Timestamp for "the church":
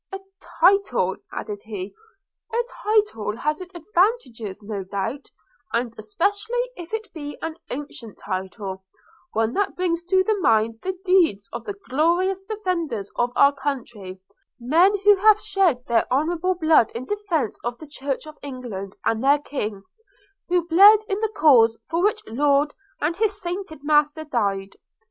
17.77-18.25